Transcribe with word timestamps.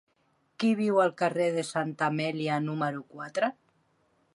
Qui 0.63 0.71
viu 0.79 0.97
al 1.03 1.13
carrer 1.19 1.51
de 1.59 1.67
Santa 1.73 2.09
Amèlia 2.15 2.59
número 2.67 3.09
quatre? 3.17 3.57